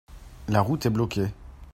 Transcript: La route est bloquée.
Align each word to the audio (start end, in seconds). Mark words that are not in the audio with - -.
La 0.47 0.61
route 0.63 0.87
est 0.87 0.89
bloquée. 0.89 1.27